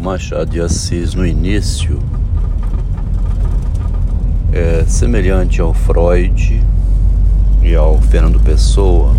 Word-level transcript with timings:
Machado 0.00 0.52
de 0.52 0.60
Assis 0.60 1.12
no 1.12 1.26
início 1.26 1.98
é 4.52 4.84
semelhante 4.86 5.60
ao 5.60 5.74
Freud 5.74 6.62
e 7.62 7.74
ao 7.74 8.00
Fernando 8.02 8.38
Pessoa 8.38 9.12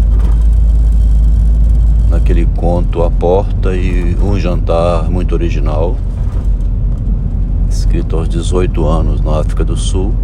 naquele 2.09 2.45
conto 2.55 3.03
A 3.03 3.11
Porta 3.11 3.75
e 3.75 4.15
um 4.23 4.39
jantar 4.39 5.09
muito 5.11 5.35
original, 5.35 5.97
escrito 7.69 8.15
aos 8.15 8.29
18 8.29 8.85
anos 8.85 9.19
na 9.19 9.41
África 9.41 9.65
do 9.65 9.75
Sul. 9.75 10.15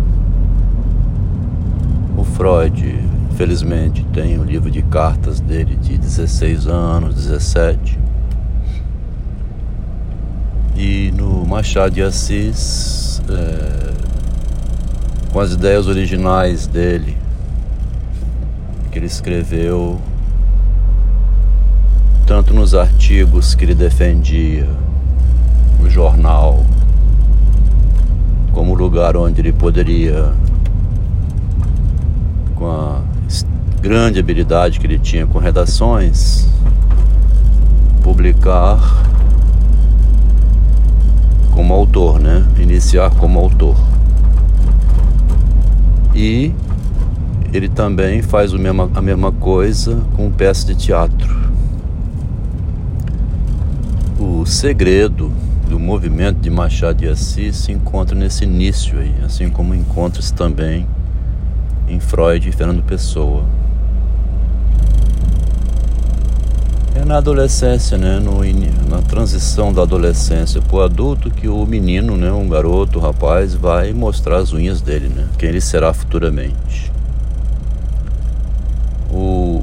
O 2.17 2.23
Freud, 2.23 2.97
infelizmente, 3.29 4.05
tem 4.13 4.39
um 4.39 4.43
livro 4.45 4.71
de 4.71 4.81
cartas 4.83 5.41
dele 5.41 5.75
de 5.75 5.97
16 5.97 6.65
anos, 6.67 7.13
17. 7.15 7.99
E 10.75 11.09
no 11.11 11.45
Machado 11.45 11.93
de 11.93 12.01
Assis, 12.01 13.21
é, 13.29 13.93
com 15.31 15.39
as 15.39 15.53
ideias 15.53 15.87
originais 15.87 16.67
dele, 16.67 17.17
que 18.91 18.99
ele 18.99 19.05
escreveu 19.05 20.01
tanto 22.25 22.53
nos 22.53 22.75
artigos 22.75 23.55
que 23.55 23.63
ele 23.63 23.75
defendia, 23.75 24.67
no 25.79 25.89
jornal, 25.89 26.65
como 28.51 28.73
lugar 28.73 29.15
onde 29.15 29.39
ele 29.39 29.53
poderia, 29.53 30.33
com 32.55 32.67
a 32.67 33.01
grande 33.81 34.19
habilidade 34.19 34.79
que 34.79 34.87
ele 34.87 34.99
tinha 34.99 35.25
com 35.25 35.39
redações, 35.39 36.49
publicar 38.03 39.04
como 41.65 41.73
autor, 41.73 42.19
né? 42.19 42.45
Iniciar 42.59 43.09
como 43.15 43.39
autor. 43.39 43.75
E 46.13 46.53
ele 47.51 47.67
também 47.67 48.21
faz 48.21 48.53
mesma, 48.53 48.87
a 48.93 49.01
mesma 49.01 49.31
coisa 49.31 49.99
com 50.15 50.29
peças 50.29 50.63
de 50.63 50.75
teatro 50.75 51.35
o 54.19 54.45
segredo 54.45 55.31
do 55.67 55.79
movimento 55.79 56.39
de 56.39 56.51
Machado 56.51 56.99
de 56.99 57.07
Assis 57.07 57.55
se 57.55 57.71
encontra 57.71 58.15
nesse 58.15 58.43
início 58.43 58.99
aí, 58.99 59.15
assim 59.25 59.49
como 59.49 59.73
encontra-se 59.73 60.31
também 60.31 60.87
em 61.87 61.99
Freud 61.99 62.47
e 62.47 62.51
Fernando 62.51 62.83
Pessoa. 62.83 63.43
É 66.95 67.05
na 67.05 67.17
adolescência, 67.17 67.97
né, 67.97 68.19
no, 68.19 68.41
na 68.89 69.01
transição 69.01 69.71
da 69.71 69.83
adolescência 69.83 70.61
para 70.61 70.77
o 70.77 70.81
adulto 70.81 71.29
que 71.29 71.47
o 71.47 71.65
menino, 71.65 72.17
né, 72.17 72.31
um 72.31 72.47
garoto, 72.47 72.99
um 72.99 73.01
rapaz, 73.01 73.53
vai 73.53 73.93
mostrar 73.93 74.37
as 74.37 74.53
unhas 74.53 74.81
dele, 74.81 75.09
né, 75.09 75.27
quem 75.37 75.49
ele 75.49 75.61
será 75.61 75.93
futuramente. 75.93 76.91
O 79.11 79.61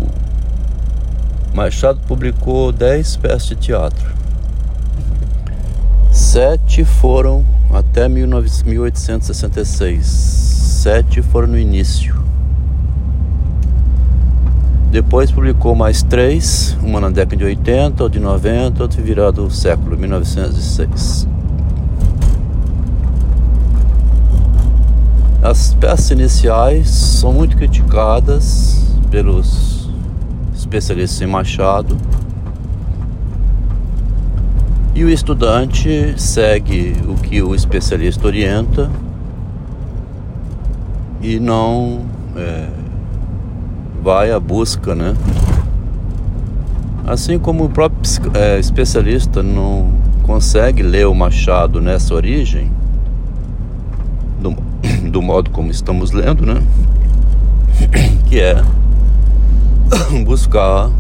Machado 1.55 1.98
publicou 2.06 2.70
10 2.70 3.16
peças 3.16 3.48
de 3.48 3.56
teatro 3.56 4.12
Sete 6.12 6.84
foram 6.84 7.44
até 7.72 8.06
1866. 8.06 10.06
Sete 10.06 11.22
foram 11.22 11.48
no 11.48 11.58
início. 11.58 12.22
Depois 14.93 15.31
publicou 15.31 15.75
mais 15.75 16.03
três, 16.03 16.77
uma 16.83 17.01
na 17.01 17.09
década 17.09 17.35
de 17.35 17.45
80, 17.45 18.03
outra 18.03 18.21
de 18.21 18.23
90, 18.23 18.83
outra 18.83 19.01
virado 19.01 19.47
o 19.47 19.51
século 19.51 19.97
1906. 19.97 21.27
As 25.43 25.73
peças 25.73 26.11
iniciais 26.11 26.91
são 26.91 27.33
muito 27.33 27.57
criticadas 27.57 28.95
pelos 29.11 29.91
especialistas 30.55 31.23
em 31.23 31.27
Machado 31.27 31.97
e 34.95 35.05
o 35.05 35.08
estudante 35.08 36.13
segue 36.19 36.95
o 37.08 37.14
que 37.14 37.41
o 37.41 37.55
especialista 37.55 38.27
orienta 38.27 38.91
e 41.23 41.41
não 41.41 42.02
é, 42.36 42.82
vai 44.02 44.33
à 44.33 44.40
busca, 44.40 44.95
né? 44.95 45.14
Assim 47.07 47.39
como 47.39 47.64
o 47.64 47.68
próprio 47.68 48.01
é, 48.35 48.58
especialista 48.58 49.42
não 49.42 49.92
consegue 50.23 50.83
ler 50.83 51.07
o 51.07 51.14
Machado 51.14 51.80
nessa 51.80 52.14
origem, 52.14 52.70
do, 54.40 54.57
do 55.11 55.23
modo 55.23 55.51
como 55.51 55.70
estamos 55.70 56.13
lendo, 56.13 56.45
né? 56.45 56.63
Que 58.29 58.40
é 58.40 58.63
buscar 60.24 60.90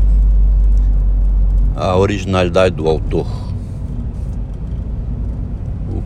a 1.74 1.96
originalidade 1.96 2.76
do 2.76 2.86
autor 2.86 3.26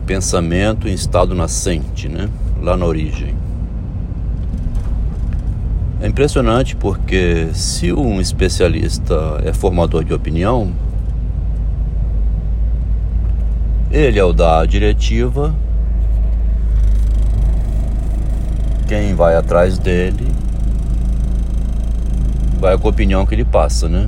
pensamento 0.07 0.87
em 0.87 0.93
estado 0.93 1.35
nascente, 1.35 2.07
né? 2.07 2.29
lá 2.61 2.77
na 2.77 2.85
origem. 2.85 3.35
É 5.99 6.07
impressionante 6.07 6.75
porque 6.75 7.49
se 7.53 7.91
um 7.91 8.21
especialista 8.21 9.41
é 9.43 9.51
formador 9.51 10.03
de 10.03 10.13
opinião, 10.13 10.71
ele 13.91 14.19
é 14.19 14.23
o 14.23 14.31
da 14.31 14.63
diretiva, 14.63 15.55
quem 18.87 19.15
vai 19.15 19.35
atrás 19.35 19.79
dele 19.79 20.27
vai 22.59 22.77
com 22.77 22.87
a 22.87 22.91
opinião 22.91 23.25
que 23.25 23.33
ele 23.33 23.45
passa, 23.45 23.89
né? 23.89 24.07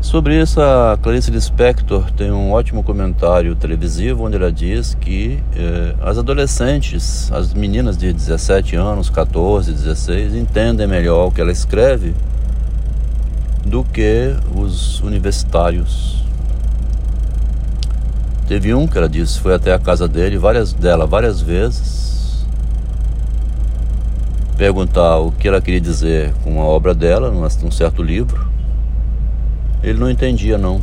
Sobre 0.00 0.40
isso, 0.40 0.62
a 0.62 0.98
Clarice 1.00 1.30
Lispector 1.30 2.10
tem 2.12 2.32
um 2.32 2.52
ótimo 2.52 2.82
comentário 2.82 3.54
televisivo 3.54 4.24
onde 4.24 4.36
ela 4.36 4.50
diz 4.50 4.94
que 4.94 5.38
eh, 5.54 5.94
as 6.00 6.16
adolescentes, 6.16 7.30
as 7.30 7.52
meninas 7.52 7.98
de 7.98 8.10
17 8.10 8.76
anos, 8.76 9.10
14, 9.10 9.70
16, 9.70 10.34
entendem 10.34 10.86
melhor 10.86 11.28
o 11.28 11.30
que 11.30 11.40
ela 11.40 11.52
escreve 11.52 12.14
do 13.64 13.84
que 13.84 14.34
os 14.56 15.00
universitários. 15.00 16.24
Teve 18.48 18.72
um 18.72 18.86
que 18.86 18.96
ela 18.96 19.08
disse 19.08 19.38
foi 19.38 19.54
até 19.54 19.72
a 19.72 19.78
casa 19.78 20.08
dele, 20.08 20.38
várias 20.38 20.72
dela 20.72 21.06
várias 21.06 21.42
vezes, 21.42 22.46
perguntar 24.56 25.18
o 25.18 25.30
que 25.30 25.46
ela 25.46 25.60
queria 25.60 25.80
dizer 25.80 26.32
com 26.42 26.58
a 26.60 26.64
obra 26.64 26.94
dela, 26.94 27.30
num 27.30 27.70
certo 27.70 28.02
livro. 28.02 28.50
Ele 29.82 29.98
não 29.98 30.10
entendia, 30.10 30.58
não. 30.58 30.80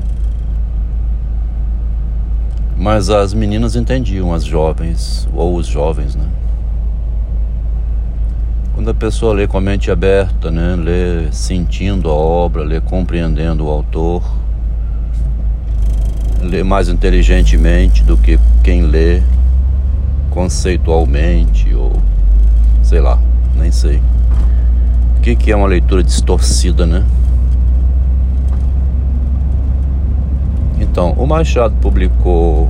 Mas 2.76 3.10
as 3.10 3.34
meninas 3.34 3.76
entendiam, 3.76 4.34
as 4.34 4.44
jovens, 4.44 5.28
ou 5.34 5.56
os 5.56 5.68
jovens, 5.68 6.16
né? 6.16 6.26
Quando 8.74 8.90
a 8.92 8.94
pessoa 8.94 9.34
lê 9.34 9.48
com 9.48 9.58
a 9.58 9.62
mente 9.62 9.90
aberta, 9.90 10.52
né? 10.52 10.76
Lê 10.76 11.32
sentindo 11.32 12.10
a 12.10 12.14
obra, 12.14 12.64
lê 12.64 12.80
compreendendo 12.80 13.66
o 13.66 13.70
autor, 13.70 14.24
lê 16.42 16.64
mais 16.64 16.88
inteligentemente 16.88 18.04
do 18.04 18.16
que 18.16 18.40
quem 18.64 18.84
lê 18.84 19.22
conceitualmente 20.30 21.74
ou 21.74 21.92
sei 22.84 23.02
lá, 23.02 23.20
nem 23.56 23.72
sei. 23.72 24.02
O 25.18 25.22
que, 25.22 25.52
é 25.52 25.56
uma 25.56 25.68
leitura 25.68 26.04
distorcida, 26.04 26.86
né? 26.86 27.04
Então, 30.98 31.12
o 31.12 31.28
Machado 31.28 31.76
publicou 31.80 32.68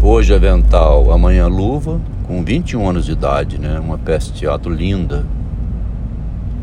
Hoje 0.00 0.32
Avental, 0.32 1.12
Amanhã 1.12 1.46
Luva, 1.46 2.00
com 2.26 2.42
21 2.42 2.88
anos 2.88 3.04
de 3.04 3.12
idade, 3.12 3.58
né? 3.58 3.78
Uma 3.78 3.98
peça 3.98 4.32
de 4.32 4.38
teatro 4.38 4.72
linda, 4.72 5.22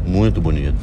muito 0.08 0.42
bonita. 0.42 0.74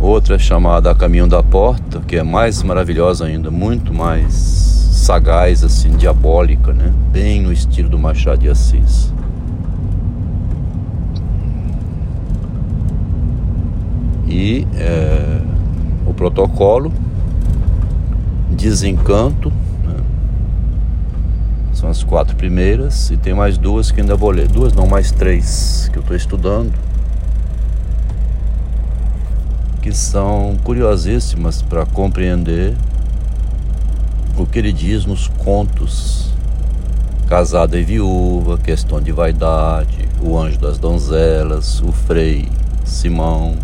Outra 0.00 0.38
chamada 0.38 0.90
A 0.90 0.94
Caminho 0.94 1.26
da 1.26 1.42
Porta, 1.42 2.00
que 2.08 2.16
é 2.16 2.22
mais 2.22 2.62
maravilhosa 2.62 3.26
ainda, 3.26 3.50
muito 3.50 3.92
mais 3.92 4.32
sagaz, 4.32 5.62
assim, 5.62 5.90
diabólica, 5.90 6.72
né? 6.72 6.90
Bem 7.12 7.42
no 7.42 7.52
estilo 7.52 7.90
do 7.90 7.98
Machado 7.98 8.38
de 8.38 8.48
Assis. 8.48 9.12
E 14.26 14.66
é, 14.74 15.42
o 16.06 16.14
protocolo 16.14 16.90
Desencanto. 18.60 19.50
Né? 19.82 19.96
São 21.72 21.88
as 21.88 22.04
quatro 22.04 22.36
primeiras. 22.36 23.10
E 23.10 23.16
tem 23.16 23.34
mais 23.34 23.58
duas 23.58 23.90
que 23.90 24.00
ainda 24.00 24.14
vou 24.14 24.30
ler. 24.30 24.46
Duas, 24.46 24.72
não, 24.72 24.86
mais 24.86 25.10
três 25.10 25.88
que 25.92 25.98
eu 25.98 26.02
estou 26.02 26.16
estudando. 26.16 26.72
Que 29.80 29.92
são 29.92 30.56
curiosíssimas 30.62 31.62
para 31.62 31.86
compreender 31.86 32.76
o 34.36 34.46
que 34.46 34.58
ele 34.58 34.72
diz 34.72 35.04
nos 35.04 35.28
contos 35.28 36.30
Casada 37.30 37.78
e 37.78 37.84
Viúva, 37.84 38.58
Questão 38.58 39.00
de 39.00 39.12
Vaidade, 39.12 40.08
O 40.20 40.36
Anjo 40.36 40.58
das 40.58 40.78
Donzelas, 40.78 41.80
O 41.80 41.92
Frei, 41.92 42.48
Simão, 42.84 43.54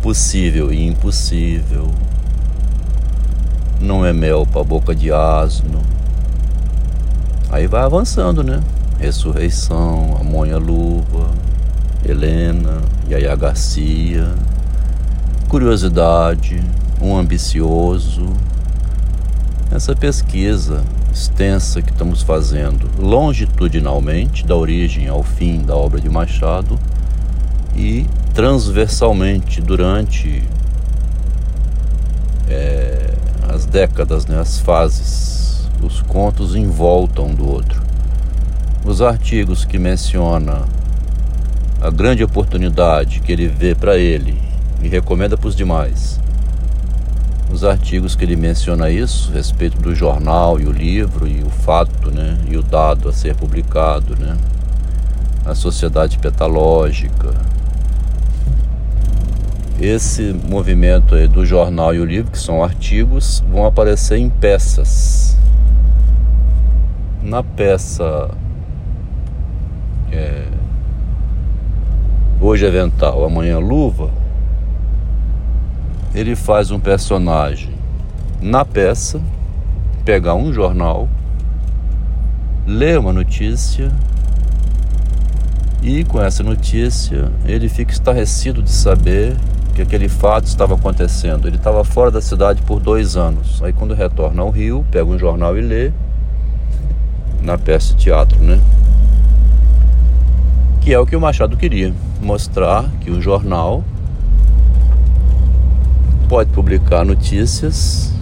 Possível 0.00 0.72
e 0.72 0.86
Impossível, 0.86 1.90
Não 3.80 4.04
é 4.04 4.12
mel 4.12 4.46
para 4.46 4.62
boca 4.62 4.94
de 4.94 5.10
asno. 5.10 5.80
Aí 7.50 7.66
vai 7.66 7.82
avançando, 7.82 8.44
né? 8.44 8.60
Ressurreição, 8.98 10.18
Amonha 10.20 10.58
Luva, 10.58 11.30
Helena, 12.06 12.82
Yaya 13.08 13.34
Garcia, 13.34 14.34
Curiosidade, 15.48 16.62
Um 17.00 17.16
Ambicioso. 17.16 18.28
Essa 19.72 19.96
pesquisa 19.96 20.84
extensa 21.12 21.80
que 21.82 21.90
estamos 21.90 22.22
fazendo 22.22 22.88
longitudinalmente, 22.98 24.46
da 24.46 24.54
origem 24.54 25.08
ao 25.08 25.22
fim 25.22 25.62
da 25.62 25.74
obra 25.74 26.00
de 26.00 26.08
Machado, 26.08 26.78
e 27.74 28.06
transversalmente 28.34 29.60
durante 29.60 30.42
é, 32.48 32.99
as 33.60 33.66
décadas, 33.66 34.24
né, 34.24 34.40
as 34.40 34.58
fases. 34.58 35.68
Os 35.82 36.00
contos 36.00 36.56
em 36.56 36.66
volta 36.66 37.20
um 37.20 37.34
do 37.34 37.46
outro. 37.46 37.82
Os 38.84 39.02
artigos 39.02 39.66
que 39.66 39.78
menciona 39.78 40.62
a 41.80 41.90
grande 41.90 42.24
oportunidade 42.24 43.20
que 43.20 43.30
ele 43.30 43.46
vê 43.46 43.74
para 43.74 43.98
ele 43.98 44.40
e 44.82 44.88
recomenda 44.88 45.36
para 45.36 45.48
os 45.48 45.54
demais 45.54 46.18
os 47.52 47.64
artigos 47.64 48.14
que 48.14 48.22
ele 48.22 48.36
menciona 48.36 48.88
isso, 48.90 49.32
a 49.32 49.34
respeito 49.34 49.76
do 49.82 49.92
jornal 49.92 50.60
e 50.60 50.66
o 50.66 50.72
livro 50.72 51.26
e 51.26 51.42
o 51.42 51.50
fato, 51.50 52.08
né, 52.08 52.38
e 52.48 52.56
o 52.56 52.62
dado 52.62 53.08
a 53.08 53.12
ser 53.12 53.34
publicado, 53.34 54.14
né, 54.16 54.36
a 55.44 55.52
sociedade 55.52 56.16
petalógica. 56.18 57.34
Esse 59.80 60.34
movimento 60.46 61.16
do 61.28 61.46
jornal 61.46 61.94
e 61.94 62.00
o 62.00 62.04
livro, 62.04 62.30
que 62.30 62.38
são 62.38 62.62
artigos, 62.62 63.42
vão 63.50 63.64
aparecer 63.64 64.18
em 64.18 64.28
peças. 64.28 65.34
Na 67.22 67.42
peça 67.42 68.30
é, 70.12 70.44
hoje 72.38 72.66
é 72.66 72.68
avental, 72.68 73.24
amanhã 73.24 73.58
luva, 73.58 74.10
ele 76.14 76.36
faz 76.36 76.70
um 76.70 76.78
personagem 76.78 77.72
na 78.38 78.66
peça, 78.66 79.18
pegar 80.04 80.34
um 80.34 80.52
jornal, 80.52 81.08
ler 82.66 82.98
uma 82.98 83.14
notícia 83.14 83.90
e 85.82 86.04
com 86.04 86.20
essa 86.20 86.42
notícia 86.42 87.32
ele 87.46 87.68
fica 87.68 87.92
estarrecido 87.92 88.62
de 88.62 88.70
saber 88.70 89.36
que 89.74 89.82
aquele 89.82 90.08
fato 90.08 90.46
estava 90.46 90.74
acontecendo. 90.74 91.46
Ele 91.46 91.56
estava 91.56 91.84
fora 91.84 92.10
da 92.10 92.20
cidade 92.20 92.62
por 92.62 92.80
dois 92.80 93.16
anos. 93.16 93.62
Aí 93.62 93.72
quando 93.72 93.94
retorna 93.94 94.42
ao 94.42 94.50
Rio, 94.50 94.84
pega 94.90 95.04
um 95.04 95.18
jornal 95.18 95.56
e 95.56 95.60
lê 95.60 95.92
na 97.42 97.56
peça 97.56 97.94
de 97.94 98.04
teatro, 98.04 98.38
né? 98.40 98.60
Que 100.80 100.92
é 100.92 100.98
o 100.98 101.06
que 101.06 101.16
o 101.16 101.20
Machado 101.20 101.56
queria, 101.56 101.92
mostrar 102.20 102.88
que 103.00 103.10
o 103.10 103.20
jornal 103.20 103.84
pode 106.28 106.50
publicar 106.50 107.04
notícias 107.04 108.14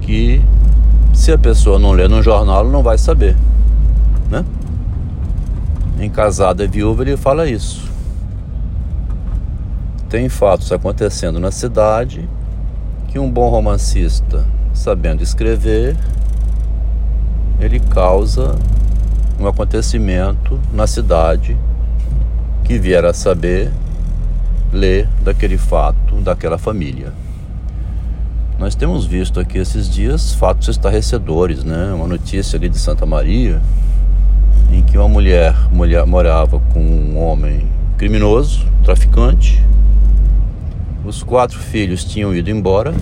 que 0.00 0.40
se 1.12 1.30
a 1.30 1.38
pessoa 1.38 1.78
não 1.78 1.92
ler 1.92 2.08
no 2.08 2.22
jornal 2.22 2.64
não 2.64 2.82
vai 2.82 2.96
saber, 2.96 3.36
né? 4.30 4.44
Em 5.98 6.08
Casada 6.08 6.64
e 6.64 6.68
Viúva 6.68 7.02
ele 7.02 7.16
fala 7.16 7.48
isso. 7.48 7.89
Tem 10.10 10.28
fatos 10.28 10.72
acontecendo 10.72 11.38
na 11.38 11.52
cidade 11.52 12.28
que 13.06 13.18
um 13.20 13.30
bom 13.30 13.48
romancista, 13.48 14.44
sabendo 14.74 15.22
escrever, 15.22 15.96
ele 17.60 17.78
causa 17.78 18.56
um 19.38 19.46
acontecimento 19.46 20.58
na 20.72 20.88
cidade 20.88 21.56
que 22.64 22.76
vier 22.76 23.04
a 23.04 23.14
saber 23.14 23.70
ler 24.72 25.08
daquele 25.22 25.56
fato, 25.56 26.16
daquela 26.16 26.58
família. 26.58 27.12
Nós 28.58 28.74
temos 28.74 29.06
visto 29.06 29.38
aqui 29.38 29.58
esses 29.58 29.88
dias 29.88 30.34
fatos 30.34 30.66
estarrecedores, 30.66 31.62
né? 31.62 31.92
Uma 31.94 32.08
notícia 32.08 32.56
ali 32.56 32.68
de 32.68 32.80
Santa 32.80 33.06
Maria, 33.06 33.62
em 34.72 34.82
que 34.82 34.98
uma 34.98 35.08
mulher, 35.08 35.54
mulher 35.70 36.04
morava 36.04 36.58
com 36.72 36.80
um 36.80 37.16
homem 37.16 37.68
criminoso, 37.96 38.66
traficante. 38.82 39.64
Os 41.04 41.22
quatro 41.22 41.58
filhos 41.58 42.04
tinham 42.04 42.34
ido 42.34 42.50
embora, 42.50 42.94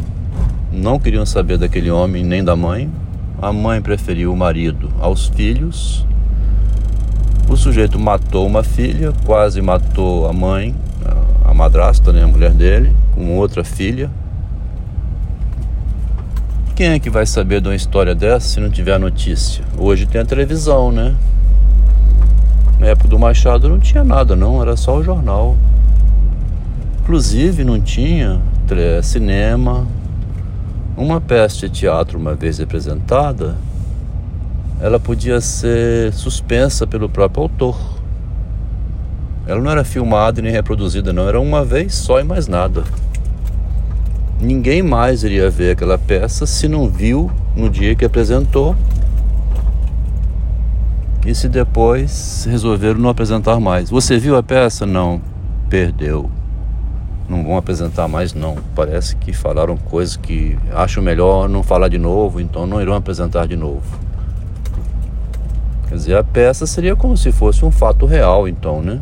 não 0.72 0.98
queriam 0.98 1.26
saber 1.26 1.58
daquele 1.58 1.90
homem 1.90 2.24
nem 2.24 2.44
da 2.44 2.54
mãe. 2.54 2.88
A 3.40 3.52
mãe 3.52 3.80
preferiu 3.80 4.32
o 4.32 4.36
marido 4.36 4.90
aos 5.00 5.26
filhos. 5.26 6.06
O 7.48 7.56
sujeito 7.56 7.98
matou 7.98 8.46
uma 8.46 8.62
filha, 8.62 9.12
quase 9.24 9.60
matou 9.60 10.28
a 10.28 10.32
mãe, 10.32 10.74
a 11.44 11.54
madrasta, 11.54 12.12
né, 12.12 12.22
a 12.22 12.26
mulher 12.26 12.52
dele, 12.52 12.94
com 13.14 13.36
outra 13.36 13.64
filha. 13.64 14.10
Quem 16.76 16.88
é 16.88 16.98
que 17.00 17.10
vai 17.10 17.26
saber 17.26 17.60
de 17.60 17.68
uma 17.68 17.74
história 17.74 18.14
dessa 18.14 18.46
se 18.46 18.60
não 18.60 18.70
tiver 18.70 19.00
notícia? 19.00 19.64
Hoje 19.76 20.06
tem 20.06 20.20
a 20.20 20.24
televisão, 20.24 20.92
né? 20.92 21.16
Na 22.78 22.86
época 22.86 23.08
do 23.08 23.18
Machado 23.18 23.68
não 23.68 23.80
tinha 23.80 24.04
nada, 24.04 24.36
não, 24.36 24.62
era 24.62 24.76
só 24.76 24.96
o 24.96 25.02
jornal. 25.02 25.56
Inclusive 27.08 27.64
não 27.64 27.80
tinha 27.80 28.38
cinema. 29.02 29.86
Uma 30.94 31.22
peça 31.22 31.60
de 31.60 31.70
teatro, 31.70 32.18
uma 32.18 32.34
vez 32.34 32.58
representada, 32.58 33.56
ela 34.78 35.00
podia 35.00 35.40
ser 35.40 36.12
suspensa 36.12 36.86
pelo 36.86 37.08
próprio 37.08 37.44
autor. 37.44 37.78
Ela 39.46 39.58
não 39.58 39.70
era 39.70 39.84
filmada 39.84 40.42
nem 40.42 40.52
reproduzida, 40.52 41.10
não. 41.10 41.26
Era 41.26 41.40
uma 41.40 41.64
vez 41.64 41.94
só 41.94 42.20
e 42.20 42.24
mais 42.24 42.46
nada. 42.46 42.84
Ninguém 44.38 44.82
mais 44.82 45.24
iria 45.24 45.48
ver 45.48 45.70
aquela 45.70 45.96
peça 45.96 46.44
se 46.44 46.68
não 46.68 46.90
viu 46.90 47.30
no 47.56 47.70
dia 47.70 47.94
que 47.94 48.04
apresentou 48.04 48.76
e 51.24 51.34
se 51.34 51.48
depois 51.48 52.46
resolveram 52.50 53.00
não 53.00 53.08
apresentar 53.08 53.58
mais. 53.58 53.88
Você 53.88 54.18
viu 54.18 54.36
a 54.36 54.42
peça? 54.42 54.84
Não. 54.84 55.22
Perdeu. 55.70 56.30
Não 57.28 57.44
vão 57.44 57.58
apresentar 57.58 58.08
mais, 58.08 58.32
não. 58.32 58.56
Parece 58.74 59.14
que 59.16 59.34
falaram 59.34 59.76
coisas 59.76 60.16
que 60.16 60.58
acham 60.72 61.02
melhor 61.02 61.46
não 61.46 61.62
falar 61.62 61.88
de 61.88 61.98
novo, 61.98 62.40
então 62.40 62.66
não 62.66 62.80
irão 62.80 62.94
apresentar 62.94 63.46
de 63.46 63.54
novo. 63.54 63.82
Quer 65.88 65.94
dizer, 65.96 66.16
a 66.16 66.24
peça 66.24 66.66
seria 66.66 66.96
como 66.96 67.16
se 67.16 67.30
fosse 67.30 67.64
um 67.64 67.70
fato 67.70 68.06
real, 68.06 68.48
então, 68.48 68.80
né? 68.80 69.00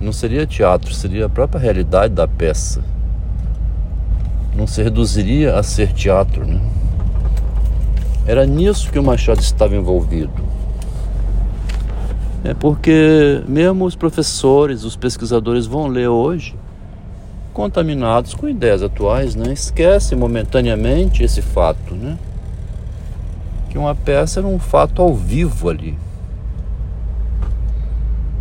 Não 0.00 0.12
seria 0.12 0.46
teatro, 0.46 0.94
seria 0.94 1.26
a 1.26 1.28
própria 1.28 1.60
realidade 1.60 2.14
da 2.14 2.26
peça. 2.26 2.82
Não 4.56 4.66
se 4.66 4.82
reduziria 4.82 5.56
a 5.56 5.62
ser 5.62 5.92
teatro, 5.92 6.46
né? 6.46 6.60
Era 8.26 8.46
nisso 8.46 8.90
que 8.90 8.98
o 8.98 9.02
Machado 9.02 9.40
estava 9.40 9.76
envolvido. 9.76 10.42
É 12.42 12.54
porque 12.54 13.42
mesmo 13.46 13.84
os 13.84 13.94
professores, 13.94 14.84
os 14.84 14.96
pesquisadores 14.96 15.66
vão 15.66 15.88
ler 15.88 16.08
hoje 16.08 16.54
contaminados 17.54 18.34
com 18.34 18.48
ideias 18.48 18.82
atuais, 18.82 19.36
né? 19.36 19.52
Esquecem 19.52 20.18
momentaneamente 20.18 21.22
esse 21.22 21.40
fato, 21.40 21.94
né? 21.94 22.18
Que 23.70 23.78
uma 23.78 23.94
peça 23.94 24.40
era 24.40 24.46
um 24.46 24.58
fato 24.58 25.00
ao 25.00 25.14
vivo 25.14 25.70
ali. 25.70 25.96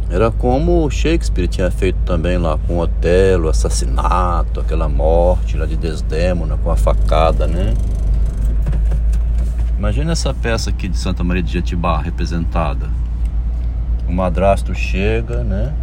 Era 0.10 0.32
como 0.32 0.89
Shakespeare 0.89 1.48
tinha 1.48 1.72
feito 1.72 1.98
também 2.05 2.38
lá 2.38 2.58
com 2.67 2.79
Otelo, 2.79 3.50
assassinato, 3.50 4.60
aquela 4.60 4.89
morte 4.89 5.58
lá 5.58 5.65
de 5.65 5.77
Desdémona 5.77 6.58
com 6.58 6.70
a 6.70 6.75
facada, 6.75 7.48
né? 7.48 7.74
Imagina 9.77 10.12
essa 10.12 10.34
peça 10.34 10.70
aqui 10.70 10.88
de 10.88 10.98
Santa 10.98 11.24
Maria 11.24 11.43
de 11.43 11.51
Jetibá 11.51 12.00
representada. 12.01 12.89
O 14.08 14.12
madrasto 14.12 14.74
chega, 14.74 15.43
né? 15.43 15.74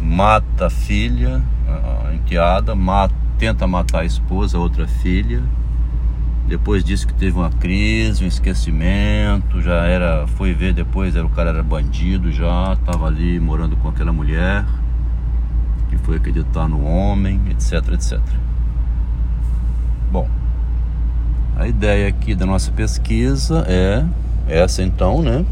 Mata 0.00 0.66
a 0.66 0.70
filha, 0.70 1.42
a 1.68 2.14
enteada, 2.14 2.74
mata, 2.74 3.14
tenta 3.38 3.66
matar 3.66 4.00
a 4.00 4.04
esposa, 4.04 4.58
a 4.58 4.60
outra 4.60 4.86
filha 4.88 5.42
depois 6.48 6.82
disse 6.82 7.06
que 7.06 7.12
teve 7.12 7.36
uma 7.36 7.50
crise, 7.50 8.24
um 8.24 8.26
esquecimento, 8.26 9.60
já 9.60 9.84
era, 9.84 10.26
foi 10.26 10.54
ver 10.54 10.72
depois, 10.72 11.14
era 11.14 11.26
o 11.26 11.28
cara 11.28 11.50
era 11.50 11.62
bandido 11.62 12.32
já, 12.32 12.72
estava 12.72 13.06
ali 13.06 13.38
morando 13.38 13.76
com 13.76 13.88
aquela 13.88 14.12
mulher, 14.12 14.64
que 15.90 15.98
foi 15.98 16.16
acreditar 16.16 16.66
no 16.66 16.82
homem, 16.86 17.38
etc, 17.50 17.92
etc. 17.92 18.18
Bom, 20.10 20.26
A 21.54 21.68
ideia 21.68 22.08
aqui 22.08 22.34
da 22.34 22.46
nossa 22.46 22.72
pesquisa 22.72 23.64
é 23.68 24.06
essa 24.48 24.82
então, 24.82 25.20
né? 25.20 25.44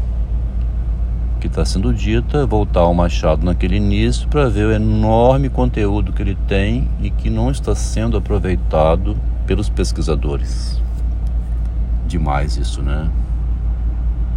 Que 1.47 1.51
está 1.51 1.63
sendo 1.63 1.93
dita, 1.93 2.45
voltar 2.45 2.81
ao 2.81 2.93
Machado 2.93 3.45
naquele 3.45 3.77
início 3.77 4.27
para 4.27 4.49
ver 4.49 4.65
o 4.65 4.71
enorme 4.73 5.47
conteúdo 5.47 6.11
que 6.11 6.21
ele 6.21 6.37
tem 6.45 6.89
e 7.01 7.09
que 7.09 7.29
não 7.29 7.49
está 7.49 7.73
sendo 7.73 8.17
aproveitado 8.17 9.15
pelos 9.45 9.69
pesquisadores. 9.69 10.81
Demais 12.05 12.57
isso, 12.57 12.83
né? 12.83 13.09